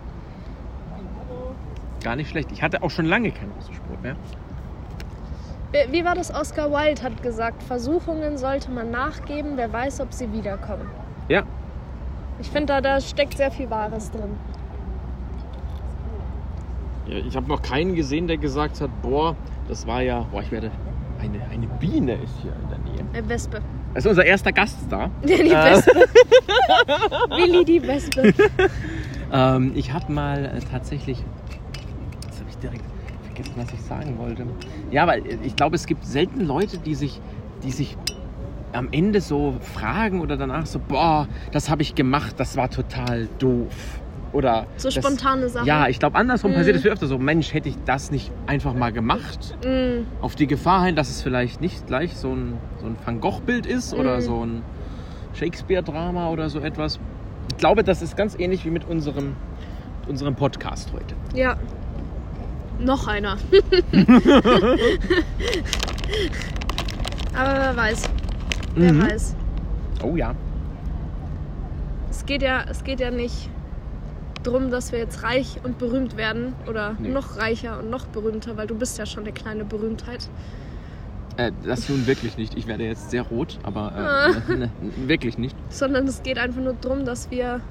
[2.03, 2.51] Gar nicht schlecht.
[2.51, 4.15] Ich hatte auch schon lange kein russisch Brot mehr.
[5.91, 6.33] Wie- war das?
[6.33, 10.87] Oscar Wilde hat gesagt, Versuchungen sollte man nachgeben, wer weiß, ob sie wiederkommen.
[11.27, 11.43] Ja,
[12.39, 14.37] Ich finde, da, da steckt sehr viel Wahres drin.
[17.07, 19.35] Ja, ich habe noch keinen gesehen, der gesagt hat, boah,
[19.67, 20.71] das war ja, boah, ich werde,
[21.19, 23.25] eine, eine Biene ist hier in der Nähe.
[23.25, 23.59] Äh, Wespe.
[23.93, 25.09] Das ist unser erster Gaststar.
[25.23, 25.91] Die Äh, Wespe.
[27.29, 28.33] Willi die Wespe.
[29.31, 31.23] ähm, ich habe mal äh, tatsächlich,
[32.25, 32.83] jetzt habe ich direkt
[33.37, 34.45] vergessen, was ich sagen wollte.
[34.91, 37.19] Ja, weil ich glaube, es gibt selten Leute, die sich,
[37.63, 37.97] die sich
[38.73, 43.27] am Ende so fragen oder danach so, boah, das habe ich gemacht, das war total
[43.39, 44.01] doof.
[44.33, 45.65] Oder So das, spontane Sachen.
[45.65, 46.55] Ja, ich glaube, andersrum Mhm.
[46.55, 49.57] passiert es viel öfter so, Mensch, hätte ich das nicht einfach mal gemacht?
[49.65, 53.21] Mm, auf die Gefahr hin, dass es vielleicht nicht gleich so ein, so ein Van
[53.21, 54.21] Gogh-Bild ist oder Mhm.
[54.21, 54.61] so ein
[55.33, 56.99] Shakespeare-Drama oder so etwas.
[57.51, 59.35] Ich glaube, das ist ganz ähnlich wie mit unserem,
[60.01, 61.15] mit unserem Podcast heute.
[61.33, 61.55] ja.
[62.79, 63.37] Noch einer.
[67.35, 68.03] Aber wer weiß.
[68.75, 69.01] Wer Mhm.
[69.03, 69.35] weiß.
[70.03, 70.35] Oh ja.
[72.09, 73.49] Es geht ja, es geht ja nicht
[74.43, 77.09] drum, dass wir jetzt reich und berühmt werden oder Nee.
[77.09, 80.29] noch reicher und noch berühmter, weil du bist ja schon eine kleine Berühmtheit.
[81.37, 82.55] Äh, das nun wirklich nicht.
[82.57, 84.27] Ich werde jetzt sehr rot, aber Ah.
[84.29, 84.69] äh, ne, ne,
[85.07, 85.55] wirklich nicht.
[85.69, 87.61] Sondern es geht einfach nur darum, dass wir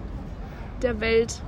[0.82, 1.40] der Welt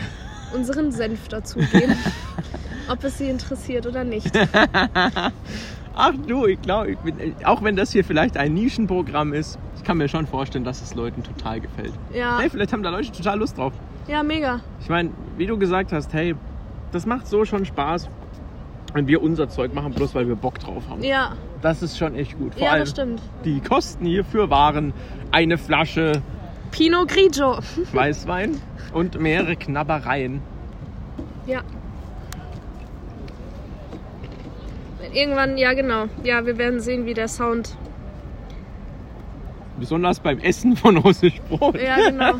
[0.54, 1.96] unseren Senf dazugeben.
[2.88, 4.30] ob es sie interessiert oder nicht.
[5.98, 6.96] Ach du, ich glaube,
[7.44, 10.94] auch wenn das hier vielleicht ein Nischenprogramm ist, ich kann mir schon vorstellen, dass es
[10.94, 11.92] Leuten total gefällt.
[12.12, 13.72] Ja, Hey, vielleicht haben da Leute total Lust drauf.
[14.06, 14.60] ja mega.
[14.80, 16.34] Ich meine, wie du gesagt hast, hey,
[16.92, 18.08] das macht so schon Spaß,
[18.92, 21.02] wenn wir unser Zeug machen, bloß weil wir Bock drauf haben.
[21.02, 22.52] Ja, Das ist schon echt gut.
[22.54, 23.22] Vor ja allem das stimmt.
[23.44, 24.92] die Kosten hierfür waren
[25.32, 26.20] eine Flasche
[26.72, 27.58] Pinot Grigio.
[27.92, 28.60] Weißwein
[28.92, 30.42] und mehrere Knabbereien.
[31.46, 31.60] Ja.
[35.16, 36.08] Irgendwann, ja genau.
[36.24, 37.74] Ja, wir werden sehen, wie der Sound.
[39.80, 41.80] Besonders beim Essen von russisch Brot.
[41.80, 42.34] Ja, genau.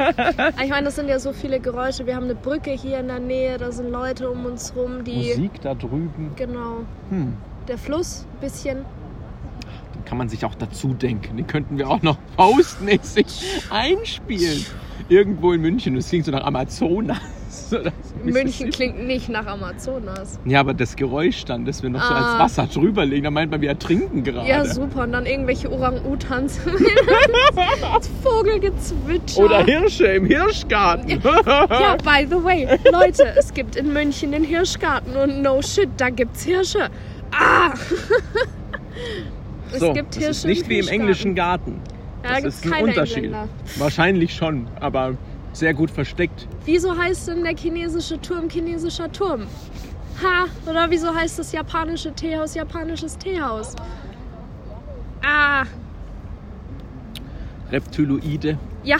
[0.62, 2.06] Ich meine, das sind ja so viele Geräusche.
[2.06, 5.30] Wir haben eine Brücke hier in der Nähe, da sind Leute um uns rum, die.
[5.30, 6.32] Musik da drüben.
[6.36, 6.80] Genau.
[7.08, 7.32] Hm.
[7.66, 8.84] Der Fluss, ein bisschen.
[9.94, 11.38] Den kann man sich auch dazu denken.
[11.38, 14.66] Den könnten wir auch noch postmäßig einspielen.
[15.08, 15.94] Irgendwo in München.
[15.94, 17.20] Das klingt so nach Amazonas.
[17.70, 17.78] So
[18.24, 20.38] München klingt nicht nach Amazonas.
[20.44, 22.38] Ja, aber das Geräusch dann, das wir noch so Ah.
[22.38, 24.48] als Wasser drüber legen, da meint man, wir ertrinken gerade.
[24.48, 25.02] Ja, super.
[25.04, 26.58] Und dann irgendwelche Orang-Utans.
[28.22, 29.44] Vogelgezwitscher.
[29.44, 31.08] Oder Hirsche im Hirschgarten.
[31.10, 36.10] Ja, by the way, Leute, es gibt in München den Hirschgarten und no shit, da
[36.10, 36.88] gibt's Hirsche.
[37.32, 37.72] Ah!
[39.72, 41.80] es so, gibt das Hirsche ist nicht wie im englischen Garten.
[42.24, 43.16] Ja, da Das gibt's ist ein Unterschied.
[43.24, 43.48] Engländer.
[43.78, 45.14] Wahrscheinlich schon, aber
[45.56, 46.46] sehr gut versteckt.
[46.64, 49.46] Wieso heißt denn der chinesische Turm chinesischer Turm?
[50.22, 50.46] Ha!
[50.68, 53.74] Oder wieso heißt das japanische Teehaus japanisches Teehaus?
[55.24, 55.64] Ah!
[57.70, 58.98] Reptiloide, Ja!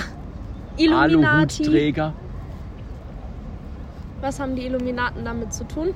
[0.79, 1.63] Illuminati.
[1.63, 2.13] Aluhutträger.
[4.21, 5.95] Was haben die Illuminaten damit zu tun?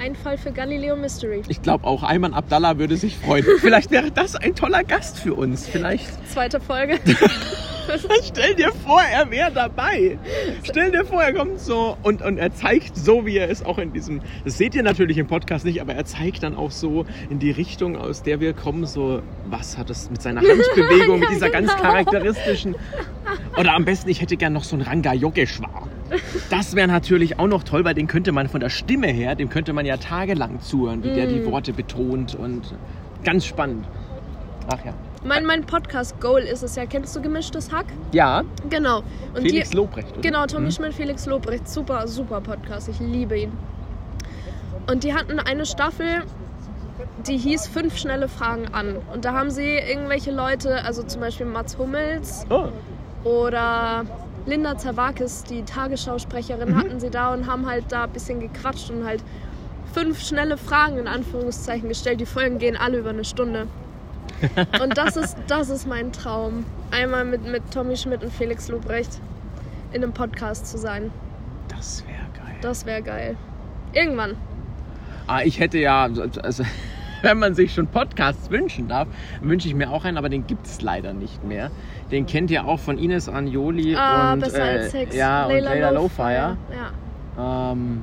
[0.00, 1.42] Ein Fall für Galileo Mystery.
[1.48, 3.44] Ich glaube auch Ayman Abdallah würde sich freuen.
[3.60, 5.68] Vielleicht wäre das ein toller Gast für uns.
[5.68, 6.26] Vielleicht.
[6.26, 6.98] Zweite Folge.
[8.24, 10.18] Stell dir vor, er wäre dabei.
[10.62, 13.76] Stell dir vor, er kommt so und, und er zeigt so, wie er ist, auch
[13.76, 14.22] in diesem.
[14.42, 17.50] Das seht ihr natürlich im Podcast nicht, aber er zeigt dann auch so in die
[17.50, 21.68] Richtung, aus der wir kommen, so, was hat das mit seiner Handbewegung, mit dieser ganz
[21.68, 21.82] genau.
[21.82, 22.74] charakteristischen.
[23.58, 25.88] Oder am besten, ich hätte gern noch so einen Ranga Yogeshwar.
[26.50, 29.48] Das wäre natürlich auch noch toll, weil den könnte man von der Stimme her, dem
[29.48, 32.74] könnte man ja tagelang zuhören, wie der die Worte betont und
[33.24, 33.86] ganz spannend.
[34.68, 34.92] Ach ja.
[35.24, 37.86] Mein, mein Podcast-Goal ist es ja, kennst du gemischtes Hack?
[38.12, 39.02] Ja, Genau.
[39.34, 40.12] Und Felix die, Lobrecht.
[40.12, 40.20] oder?
[40.22, 40.70] Genau, Tommy Mhm.
[40.70, 41.68] Schmidt, Felix Lobrecht.
[41.68, 42.88] Super, super Podcast.
[42.88, 43.52] Ich liebe ihn.
[44.90, 46.22] Und die hatten eine Staffel,
[47.26, 48.96] die hieß Fünf schnelle Fragen an.
[49.12, 52.68] Und da haben sie irgendwelche Leute, also zum Beispiel Mats Hummels Oh,
[53.24, 54.04] oder
[54.46, 55.66] Linda Zerwakis, die Mhm.
[55.66, 59.22] Tagesschausprecherin, hatten sie da und haben halt da ein bisschen gequatscht und halt
[59.92, 62.20] fünf schnelle Fragen in Anführungszeichen gestellt.
[62.20, 63.66] Die Folgen gehen alle über eine Stunde.
[64.82, 66.64] Und das ist, das ist mein Traum.
[66.92, 69.20] Einmal mit, mit Tommy Schmidt und Felix Lobrecht
[69.92, 71.10] in einem Podcast zu sein.
[71.68, 72.54] das wäre geil.
[72.62, 73.36] Das wäre geil.
[73.92, 74.36] Irgendwann.
[75.26, 76.08] Ah, ich hätte ja,
[76.42, 76.64] also,
[77.22, 79.08] wenn man sich schon Podcasts wünschen darf,
[79.40, 81.70] wünsche ich mir auch einen, aber den gibt es leider nicht mehr.
[82.10, 86.56] Den kennt ihr auch von Ines Anjoli Ah, und, äh, ja, und Layla Lowfire.
[87.38, 88.00] Ja, Ähm,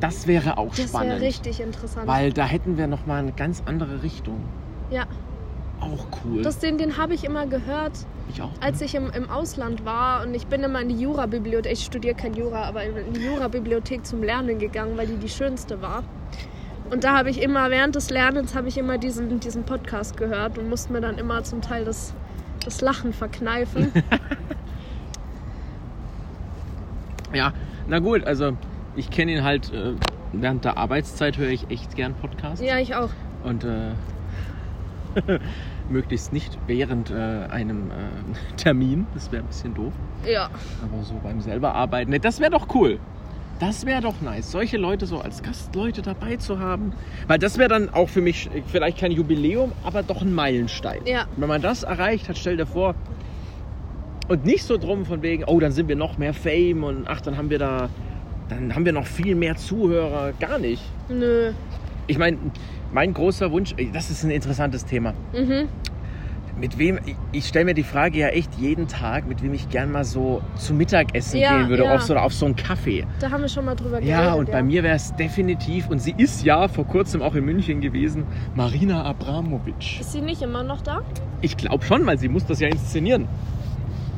[0.00, 1.20] das wäre auch das wäre spannend.
[1.20, 2.06] richtig interessant.
[2.06, 4.40] Weil da hätten wir nochmal eine ganz andere Richtung.
[4.90, 5.04] ja,
[5.80, 6.42] Auch cool.
[6.42, 7.92] das, den, den habe ich immer gehört,
[8.32, 8.50] ich auch.
[8.60, 12.14] als ich im, im Ausland war und ich bin immer in die Jura-Bibliothek, ich studiere
[12.14, 16.02] kein Jura, aber in die Jura-Bibliothek zum Lernen gegangen, weil die die schönste war.
[16.90, 20.58] Und da habe ich immer, während des Lernens, habe ich immer diesen, diesen Podcast gehört
[20.58, 22.14] und musste mir dann immer zum Teil das,
[22.64, 23.92] das Lachen verkneifen.
[27.32, 27.52] Ja,
[27.86, 28.56] na gut, also
[28.96, 29.94] ich kenne ihn halt, äh,
[30.32, 32.64] während der Arbeitszeit höre ich echt gern Podcasts.
[32.64, 33.10] ja, ich auch.
[33.44, 33.92] Und äh,
[35.88, 37.14] möglichst nicht während äh,
[37.50, 37.94] einem äh,
[38.56, 39.06] Termin.
[39.14, 39.92] Das wäre ein bisschen doof.
[40.26, 40.50] Ja,
[40.82, 42.20] Aber so beim selber arbeiten.
[42.20, 42.98] Das wäre doch cool.
[43.60, 46.94] Das wäre doch nice, solche Leute so als Gastleute dabei zu haben.
[47.28, 51.02] Weil das wäre dann auch für mich vielleicht kein Jubiläum, aber doch ein Meilenstein.
[51.04, 51.26] Ja.
[51.36, 52.94] Wenn man das erreicht hat, stell dir vor.
[54.28, 57.20] Und nicht so drum von wegen, oh, dann sind wir noch mehr Fame und ach,
[57.20, 57.90] dann haben wir da,
[58.48, 60.32] dann haben wir noch viel mehr Zuhörer.
[60.40, 60.82] Gar nicht.
[61.10, 61.52] nö.
[62.06, 62.38] Ich meine,
[62.92, 65.12] mein großer Wunsch, das ist ein interessantes Thema.
[65.32, 65.68] Mhm.
[66.60, 69.70] Mit wem, ich, ich stelle mir die Frage ja echt jeden Tag, mit wem ich
[69.70, 71.94] gern mal so zu Mittagessen Ja, gehen würde, ja.
[71.94, 73.06] auf so, auf so einen Kaffee.
[73.18, 74.10] Da haben wir schon mal drüber geredet.
[74.10, 77.46] Ja, und bei mir wäre es definitiv, und sie ist ja vor kurzem auch in
[77.46, 80.00] München gewesen, Marina Abramovic.
[80.00, 81.00] Ist sie nicht immer noch da?
[81.40, 83.26] Ich glaube schon, weil sie muss das ja inszenieren.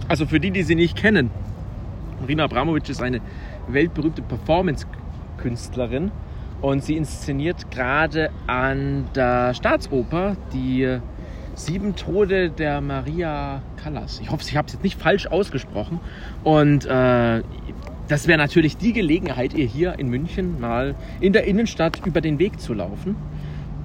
[0.09, 1.31] Also für die, die sie nicht kennen.
[2.20, 3.20] Marina Abramovic ist eine
[3.68, 6.11] weltberühmte Performance-Künstlerin
[6.61, 10.98] und sie inszeniert gerade an der Staatsoper die
[11.54, 14.20] Sieben Tode der Maria Callas.
[14.20, 16.00] Ich hoffe, ich habe es jetzt nicht falsch ausgesprochen.
[16.44, 17.42] Und äh,
[18.08, 22.38] das wäre natürlich die Gelegenheit, ihr hier in München mal in der Innenstadt über den
[22.38, 23.16] Weg zu laufen.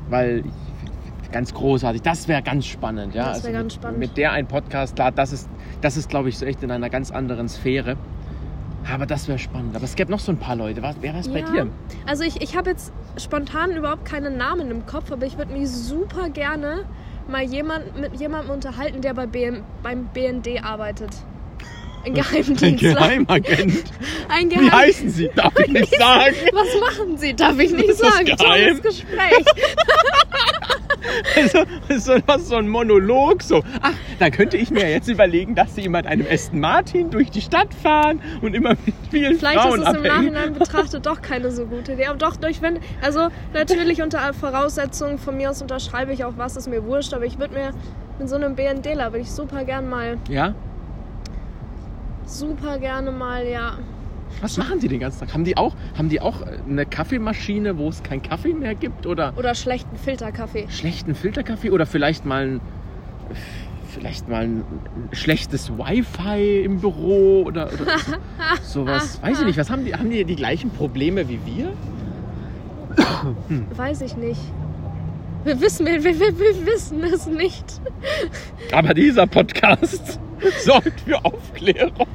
[0.10, 0.44] Weil
[1.34, 3.14] ganz großartig, das wäre ganz spannend.
[3.14, 3.34] Ja?
[3.34, 4.00] Das wär Also ganz mit, spannend.
[4.00, 5.50] Mit der ein Podcast, klar, das ist,
[5.82, 7.98] das ist glaube ich, so echt in einer ganz anderen Sphäre.
[8.90, 9.76] Aber das wäre spannend.
[9.76, 10.82] Aber es gäbe noch so ein paar Leute.
[10.82, 11.52] Was wäre es bei Ja.
[11.52, 11.68] dir?
[12.06, 15.68] Also ich, ich habe jetzt spontan überhaupt keinen Namen im Kopf, aber ich würde mich
[15.70, 16.86] super gerne
[17.30, 21.12] mal jemand, mit jemandem unterhalten, der bei BM, beim BND arbeitet.
[22.06, 22.94] Ein Ein Geheimdienstler.
[22.94, 23.84] Geheimagent.
[24.30, 25.30] Ein Wie Geheim heißen sie?
[25.36, 26.36] Darf ich nicht sagen.
[26.54, 27.34] Was machen Sie?
[27.36, 28.26] Darf ich nicht Ist das sagen.
[28.26, 28.38] geheim?
[28.38, 29.46] Tolles Gespräch.
[31.36, 31.60] Also,
[31.98, 33.64] so, was so ein Monolog, so.
[33.82, 37.30] Ach, da könnte ich mir jetzt überlegen, dass sie immer mit einem Aston Martin durch
[37.30, 40.34] die Stadt fahren und immer mit vielen Vielleicht Frauen ist es im abhängen.
[40.34, 42.08] Nachhinein betrachtet doch keine so gute Idee.
[42.08, 46.56] Aber doch, durch wenn, also natürlich unter Voraussetzungen von mir aus unterschreibe ich auch was,
[46.56, 47.72] ist mir wurscht, aber ich würde mir
[48.20, 50.54] mit so einem BNDler würde ich super gern mal, Ja?
[52.26, 53.78] super gerne mal, ja.
[54.42, 55.34] Was machen die den ganzen Tag?
[55.34, 59.06] Haben die auch, haben die auch eine Kaffeemaschine, wo es keinen Kaffee mehr gibt?
[59.06, 60.68] Oder Oder schlechten Filterkaffee.
[60.70, 61.72] schlechten Filterkaffee?
[61.72, 62.62] Oder vielleicht mal ein,
[63.94, 64.64] vielleicht mal ein
[65.12, 67.44] schlechtes Wi-Fi im Büro?
[67.46, 68.16] Oder, oder so,
[68.86, 69.20] sowas.
[69.22, 69.58] Weiß ich nicht.
[69.58, 69.94] Was haben die?
[69.96, 71.74] Haben die die gleichen Probleme wie wir?
[73.76, 74.42] Weiß ich nicht.
[75.44, 77.64] Wir wissen, wir, wir, wir, wir wissen es nicht.
[78.74, 80.20] Aber dieser Podcast
[80.66, 82.08] sorgt für Aufklärung.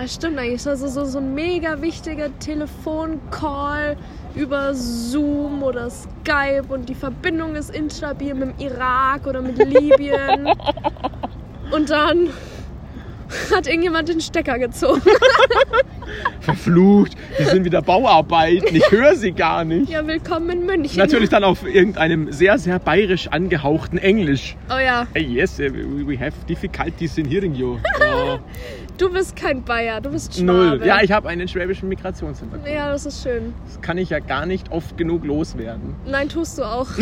[0.00, 0.66] Das stimmt eigentlich.
[0.66, 3.98] Also so, so ein mega wichtiger Telefoncall
[4.34, 10.48] über Zoom oder Skype und die Verbindung ist instabil mit dem Irak oder mit Libyen.
[11.70, 12.30] Und dann
[13.54, 15.02] hat irgendjemand den Stecker gezogen.
[16.40, 18.74] Verflucht, die sind wieder Bauarbeiten.
[18.74, 19.90] Ich höre sie gar nicht.
[19.90, 20.98] Ja, willkommen in München.
[20.98, 24.56] Natürlich dann auf irgendeinem sehr, sehr bayerisch angehauchten Englisch.
[24.68, 27.78] Oh ja, Hey, yes, we have difficulties in hearing you.
[28.02, 28.38] Oh,
[29.00, 30.46] du bist kein Bayer, du bist Schwabe.
[30.46, 30.82] null.
[30.84, 32.68] Ja, ich habe einen schwäbischen Migrationshintergrund.
[32.68, 33.54] Ja, das ist schön.
[33.66, 35.94] Das kann ich ja gar nicht oft genug loswerden.
[36.06, 36.88] Nein, tust du auch.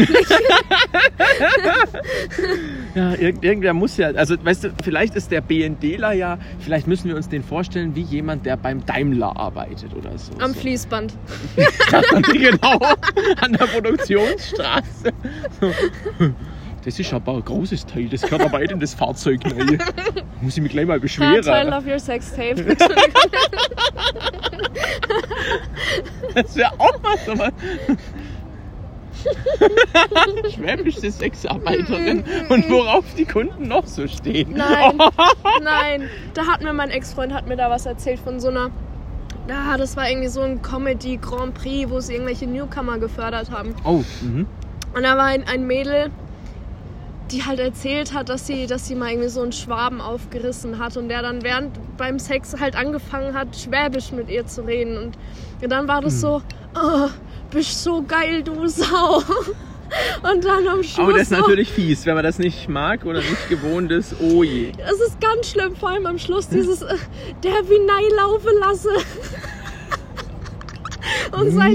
[2.95, 7.09] Ja, irgend, irgendwer muss ja, also weißt du, vielleicht ist der BNDler ja, vielleicht müssen
[7.09, 10.33] wir uns den vorstellen wie jemand, der beim Daimler arbeitet oder so.
[10.41, 10.61] Am so.
[10.61, 11.15] Fließband.
[12.33, 12.79] genau,
[13.41, 15.13] an der Produktionsstraße.
[15.61, 15.73] So.
[16.89, 19.79] Das ist aber ein großes Teil, das gehört aber nicht in das Fahrzeug rein.
[20.41, 21.43] Muss ich mich gleich mal beschweren.
[21.43, 22.65] Teil of your sex tape.
[26.35, 27.53] Das wäre auch was, aber.
[30.51, 34.55] Schwäbische Sexarbeiterin und worauf die Kunden noch so stehen.
[34.55, 34.99] Nein,
[35.63, 36.09] nein.
[36.33, 38.71] Da hat mir mein Ex-Freund hat mir da was erzählt von so einer.
[39.47, 43.75] Ja, das war irgendwie so ein Comedy Grand Prix, wo sie irgendwelche Newcomer gefördert haben.
[43.85, 44.47] Oh, mhm.
[44.95, 46.11] Und da war ein, ein Mädel,
[47.31, 50.97] die halt erzählt hat, dass sie, dass sie mal irgendwie so einen Schwaben aufgerissen hat
[50.97, 54.99] und der dann während beim Sex halt angefangen hat, Schwäbisch mit ihr zu reden.
[54.99, 55.17] Und
[55.71, 56.21] dann war das Hm.
[56.21, 56.43] so,
[56.75, 57.09] oh,
[57.51, 59.23] bist so geil, du Sau.
[60.23, 60.99] Und dann am Schluss.
[60.99, 64.15] Aber das ist natürlich fies, wenn man das nicht mag oder nicht gewohnt ist.
[64.21, 64.73] Oh je.
[64.77, 66.95] Es ist ganz schlimm, vor allem am Schluss dieses, äh,
[67.43, 68.91] der wie Nei laufen lasse.
[71.33, 71.73] Und, seit,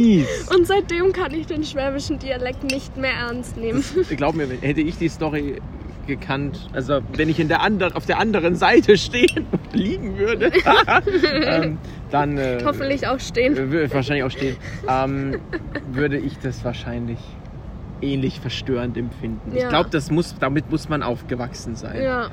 [0.55, 3.83] und seitdem kann ich den schwäbischen Dialekt nicht mehr ernst nehmen.
[4.15, 5.61] Glaub mir, hätte ich die Story
[6.07, 10.51] gekannt, also wenn ich in der anderen, auf der anderen Seite stehen und liegen würde,
[11.45, 11.77] ähm,
[12.11, 13.55] dann äh, Hoffentlich auch stehen.
[13.71, 14.57] würde wahrscheinlich auch stehen,
[14.89, 15.39] ähm,
[15.91, 17.19] würde ich das wahrscheinlich
[18.01, 19.53] ähnlich verstörend empfinden.
[19.55, 19.69] Ich Ja.
[19.69, 22.01] glaube, das muss, damit muss man aufgewachsen sein.
[22.03, 22.29] Ja,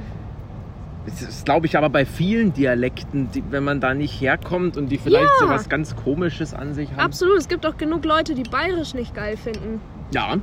[1.07, 4.89] Das ist, glaube ich, aber bei vielen Dialekten, die, wenn man da nicht herkommt und
[4.91, 5.47] die vielleicht Ja.
[5.47, 7.01] so was ganz Komisches an sich haben.
[7.01, 7.39] absolut.
[7.39, 9.81] Es gibt auch genug Leute, die bayerisch nicht geil finden.
[10.13, 10.37] Ja,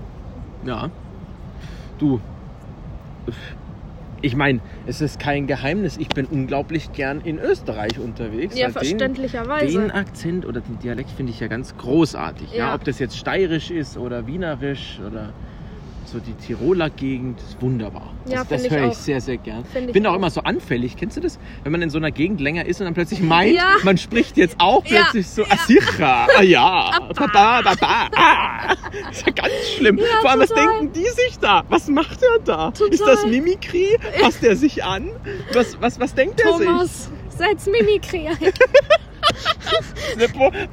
[0.66, 0.90] ja.
[2.00, 2.20] Du,
[4.22, 5.98] ich meine, es ist kein Geheimnis.
[5.98, 8.58] Ich bin unglaublich gern in Österreich unterwegs.
[8.58, 9.80] Ja, weil Den, verständlicherweise.
[9.80, 12.52] den Akzent oder den Dialekt finde ich ja ganz großartig.
[12.52, 12.70] Ja.
[12.70, 12.76] Ja.
[12.76, 15.34] ob das jetzt steirisch ist oder wienerisch oder
[16.08, 18.14] so die Tiroler Gegend, ist wunderbar.
[18.28, 18.96] Ja, das das ich höre ich auch.
[18.96, 19.64] sehr, sehr gern.
[19.66, 20.16] Find ich bin auch auch.
[20.16, 20.96] immer so anfällig.
[20.98, 21.40] Kennst du das?
[21.64, 23.76] Wenn man in so einer Gegend länger ist und dann plötzlich meint, Ja.
[23.84, 25.02] man spricht jetzt auch Ja.
[25.04, 28.76] plötzlich so, ah, sicher, ah ja, baba, baba, ah.
[29.08, 29.98] Das ist ja ganz schlimm.
[29.98, 30.68] Ja, Vor allem, was total.
[30.80, 31.64] denken die sich da?
[31.70, 32.72] Was macht er da?
[32.72, 32.94] Total.
[32.94, 33.98] Ist das Mimikry?
[34.22, 35.10] Passt er sich an?
[35.54, 36.68] Was, was, was denkt er sich?
[36.68, 38.38] Thomas, setz Mimikry ein.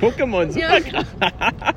[0.01, 0.81] Pokémon, super Ja.
[0.81, 1.07] krass.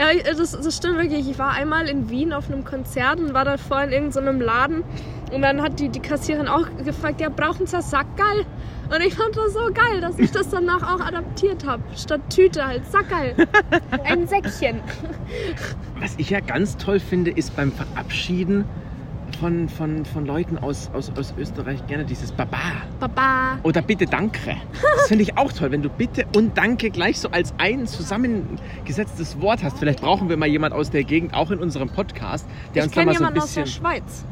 [0.00, 1.28] Ja, das, das stimmt wirklich.
[1.28, 4.82] Ich war einmal in Wien auf einem Konzert und war da vorhin in irgendeinem Laden.
[5.30, 8.46] Und dann hat die, die Kassiererin auch gefragt, ja, brauchen Sie Sackerl?
[8.88, 11.82] Und ich fand das so geil, dass ich das danach auch adaptiert habe.
[11.96, 13.34] Statt Tüte halt Sackerl.
[14.04, 14.80] Ein Säckchen.
[16.00, 18.64] Was ich ja ganz toll finde, ist beim Verabschieden
[19.40, 22.58] von, von, von Leuten aus, aus, aus Österreich gerne dieses Baba.
[23.00, 23.58] Baba.
[23.62, 24.56] Oder bitte danke.
[24.96, 29.40] Das finde ich auch toll, wenn du bitte und danke gleich so als ein zusammengesetztes
[29.40, 29.78] Wort hast.
[29.78, 32.94] Vielleicht brauchen wir mal jemand aus der Gegend, auch in unserem Podcast, der Ich uns
[32.94, 33.80] da mal so ein jemanden aus der bisschen.
[33.80, 34.24] Schweiz.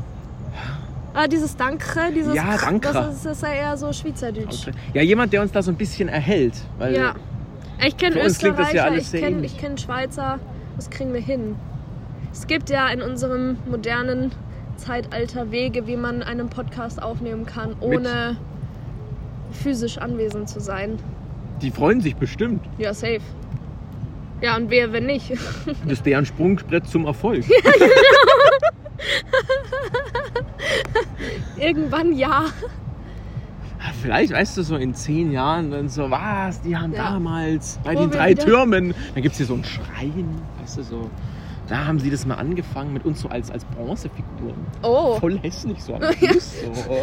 [1.14, 2.92] Ah, dieses Danke, dieses Ja, danke.
[2.92, 4.68] Das ist, das ist ja eher so Schweizerdeutsch.
[4.92, 6.54] Ja, jemand, der uns da so ein bisschen erhält.
[6.78, 7.14] Weil Ja.
[7.84, 10.38] Ich kenne ja Österreicher, alles ich kenne kenn Schweizer.
[10.76, 11.56] Das kriegen wir hin.
[12.32, 14.32] Es gibt ja in unserem modernen
[14.78, 18.36] Zeitalter Wege, wie man einen Podcast aufnehmen kann, ohne
[19.52, 20.98] physisch anwesend zu sein.
[21.62, 22.64] die freuen sich bestimmt.
[22.78, 23.20] Ja, safe.
[24.40, 25.32] Ja, und wer, wenn nicht?
[25.84, 27.44] Das ist deren Sprungbrett zum Erfolg.
[31.58, 32.44] Irgendwann ja.
[34.02, 37.10] Vielleicht, weißt du, so in zehn Jahren dann so, was, die haben Ja.
[37.12, 40.28] damals bei Wo den drei wieder- Türmen, dann gibt es hier so einen Schrein,
[40.60, 41.10] weißt du, so.
[41.68, 44.56] Da haben sie das mal angefangen mit uns so als, als Bronzefiguren.
[44.82, 45.16] Oh.
[45.20, 46.54] Voll hässlich so am Fuß.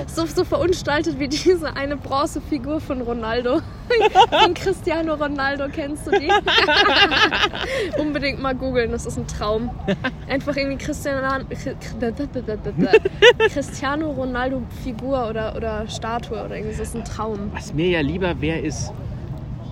[0.08, 0.25] So.
[0.25, 3.62] So, so verunstaltet wie diese eine Bronzefigur von Ronaldo.
[4.30, 6.32] von Cristiano Ronaldo, kennst du die?
[7.99, 9.69] Unbedingt mal googeln, das ist ein Traum.
[10.28, 11.45] Einfach irgendwie Cristiano,
[13.49, 17.51] Cristiano Ronaldo Figur oder, oder Statue oder irgendwie, das ist ein Traum.
[17.54, 18.91] Was mir ja lieber wäre, ist,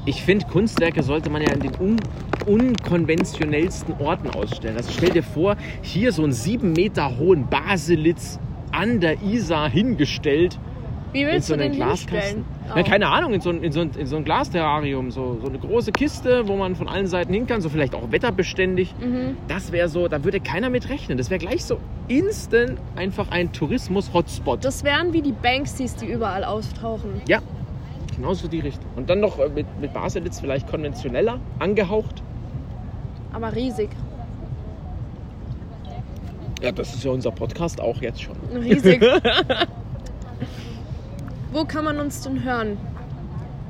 [0.06, 1.98] ich finde, Kunstwerke sollte man ja in den un
[2.46, 4.78] unkonventionellsten Orten ausstellen.
[4.78, 8.40] Also stell dir vor, hier so einen sieben Meter hohen Baselitz
[8.72, 10.60] an der Isar hingestellt
[11.14, 12.12] Wie in willst so du einen den Glaskasten.
[12.20, 12.46] hinstellen?
[12.76, 12.84] Ja, Oh.
[12.84, 15.92] keine Ahnung, in so, ein, in, so in so ein Glasterrarium, so, so eine große
[15.92, 18.96] Kiste, wo man von allen Seiten hin kann, so vielleicht auch wetterbeständig.
[19.00, 19.36] Mhm.
[19.50, 21.18] Das wäre so, da würde keiner mit rechnen.
[21.18, 24.64] Das wäre gleich so instant einfach ein Tourismus-Hotspot.
[24.64, 27.22] Das wären wie die Banksys, die überall auftauchen.
[27.28, 27.40] Ja,
[28.16, 28.90] genauso die Richtung.
[28.96, 32.24] Und dann noch äh, mit, mit Baselitz vielleicht konventioneller, angehaucht.
[33.34, 33.90] Aber riesig.
[36.62, 38.36] Ja, das ist ja unser Podcast auch jetzt schon.
[38.56, 39.02] Riesig.
[41.52, 42.78] Wo kann man uns denn hören?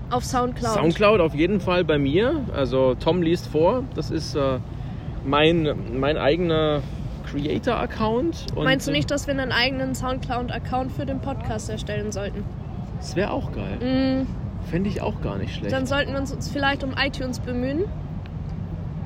[0.09, 0.73] Auf Soundcloud.
[0.73, 2.45] Soundcloud auf jeden Fall bei mir.
[2.53, 3.83] Also Tom liest vor.
[3.95, 4.59] Das ist äh,
[5.25, 6.81] mein, mein eigener
[7.25, 8.55] Creator-Account.
[8.55, 12.43] Meinst du äh, nicht, dass wir einen eigenen Soundcloud-Account für den Podcast erstellen sollten?
[13.03, 14.23] Das wäre auch geil.
[14.23, 15.73] Mm, Fände ich auch gar nicht schlecht.
[15.73, 17.83] dann sollten wir uns uns vielleicht um iTunes bemühen.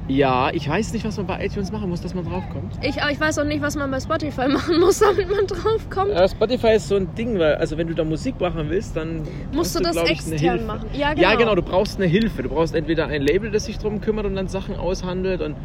[0.07, 2.75] Ja, ich weiß nicht, was man bei iTunes machen muss, dass man draufkommt.
[2.81, 6.11] Ich, aber ich weiß auch nicht, was man bei Spotify machen muss, damit man draufkommt.
[6.11, 9.23] Äh, Spotify ist so ein Ding, weil also wenn du da Musik machen willst, dann
[9.51, 10.87] Musst brauchst du das extern machen.
[10.93, 11.37] Ja, Ja, genau.
[11.39, 12.43] genau, du brauchst eine Hilfe.
[12.43, 15.41] Du brauchst entweder ein Label, das sich drum kümmert und dann Sachen aushandelt.
[15.41, 15.55] Und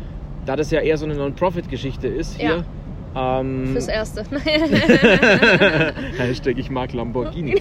[0.46, 2.64] da das ja eher so eine Non-Profit-Geschichte ist hier.
[3.14, 4.24] Ähm, Fürs Erste.
[6.18, 7.60] Hashtag ich mag Lamborghini.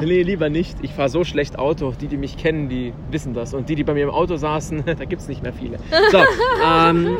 [0.00, 0.76] nee, lieber nicht.
[0.82, 1.92] Ich fahre so schlecht Auto.
[2.00, 3.54] Die, die mich kennen, die wissen das.
[3.54, 5.78] Und die, die bei mir im Auto saßen, da gibt es nicht mehr viele.
[6.10, 6.18] So,
[6.64, 7.16] ähm,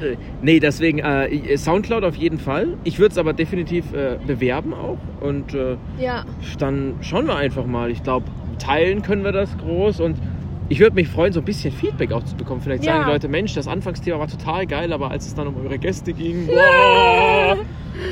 [0.00, 2.78] äh, nee, deswegen äh, Soundcloud auf jeden Fall.
[2.84, 4.98] Ich würde es aber definitiv äh, bewerben auch.
[5.20, 6.24] Und äh, ja,
[6.58, 7.90] dann schauen wir einfach mal.
[7.90, 8.26] Ich glaube,
[8.58, 10.16] teilen können wir das groß und
[10.70, 12.60] ich würde mich freuen, so ein bisschen Feedback auch zu bekommen.
[12.62, 12.92] Vielleicht Ja.
[12.94, 15.78] sagen die Leute, Mensch, das Anfangsthema war total geil, aber als es dann um eure
[15.78, 17.58] Gäste ging, boah,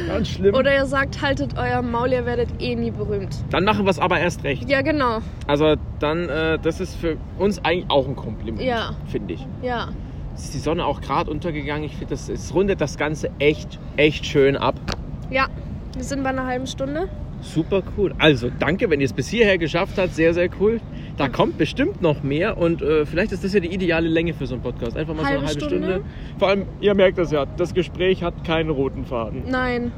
[0.08, 0.54] ganz schlimm.
[0.54, 3.36] oder ihr sagt, haltet euer Maul, ihr werdet eh nie berühmt.
[3.50, 4.68] dann machen wir es aber erst recht.
[4.68, 5.20] Ja, genau.
[5.46, 8.90] Also dann, äh, das ist für uns eigentlich auch ein Kompliment, Ja.
[9.06, 9.46] finde ich.
[9.62, 9.88] Ja.
[10.34, 11.84] Es ist die Sonne auch gerade untergegangen.
[11.84, 14.74] Ich finde, das es rundet das Ganze echt, echt schön ab.
[15.30, 15.46] Ja,
[15.94, 17.08] wir sind bei einer halben Stunde.
[17.40, 18.14] Super cool.
[18.18, 20.14] Also danke, wenn ihr es bis hierher geschafft habt.
[20.14, 20.80] Sehr, sehr cool.
[21.18, 24.46] Da kommt bestimmt noch mehr und äh, vielleicht ist das ja die ideale Länge für
[24.46, 24.96] so einen Podcast.
[24.96, 25.86] Einfach mal Halbe so eine halbe Stunde.
[25.88, 26.04] Stunde.
[26.38, 29.42] Vor allem, ihr merkt das ja, das Gespräch hat keinen roten Faden.
[29.48, 29.92] Nein,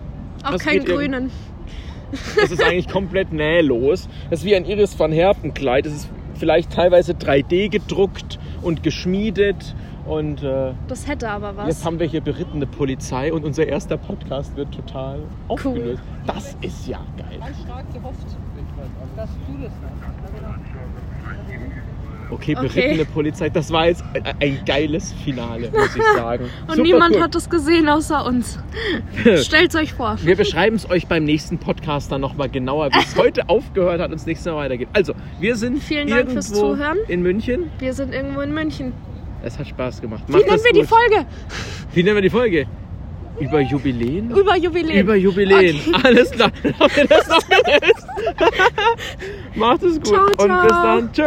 [0.44, 1.30] auch Das keinen grünen.
[2.36, 4.08] Das ist eigentlich komplett nählos.
[4.30, 5.86] Das ist wie ein Iris van Herpen Kleid.
[5.86, 9.74] Das ist vielleicht teilweise 3D gedruckt und geschmiedet.
[10.06, 11.68] Und äh, Das hätte aber was.
[11.68, 16.02] jetzt haben wir hier berittene Polizei und unser erster Podcast wird total aufgelöst.
[16.26, 17.38] Das ist ja geil.
[17.64, 18.26] stark gehofft,
[19.16, 20.69] dass du das Okay,
[22.30, 22.54] Okay.
[22.54, 24.04] berittene Polizei, das war jetzt
[24.38, 26.44] ein, geiles Finale, muss ich sagen.
[26.66, 27.22] Und Super niemand cool.
[27.22, 28.58] hat es gesehen außer uns.
[29.44, 30.16] Stellt's euch vor.
[30.22, 34.10] Wir beschreiben es euch beim nächsten Podcast dann nochmal genauer, wie es heute aufgehört hat
[34.10, 34.88] und es nächstes Mal weitergeht.
[34.92, 36.98] Also, wir sind Vielen Dank irgendwo fürs Zuhören.
[37.08, 37.70] in München.
[37.78, 38.92] Wir sind irgendwo in München.
[39.42, 40.22] Es hat Spaß gemacht.
[40.28, 41.26] Wie nennen wir die Folge?
[41.94, 42.66] Wie nennen wir die Folge?
[43.40, 44.30] Über Jubiläen?
[44.30, 45.00] Über Jubiläen.
[45.00, 45.80] Über Jubiläen.
[46.02, 46.52] Alles klar.
[46.78, 48.06] Okay, noch ist.
[49.54, 50.06] Macht es gut.
[50.08, 50.82] Ciao, Und bis ciao.
[50.82, 51.12] dann.
[51.12, 51.22] Tschö.